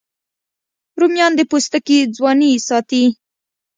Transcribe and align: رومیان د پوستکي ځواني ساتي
رومیان 0.99 1.31
د 1.35 1.41
پوستکي 1.49 1.97
ځواني 2.15 2.51
ساتي 2.67 3.03